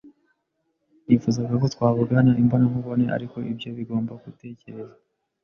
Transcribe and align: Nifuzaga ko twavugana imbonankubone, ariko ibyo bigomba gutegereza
Nifuzaga 1.05 1.53
ko 1.61 1.67
twavugana 1.73 2.31
imbonankubone, 2.41 3.05
ariko 3.15 3.35
ibyo 3.51 3.69
bigomba 3.77 4.11
gutegereza 4.23 4.95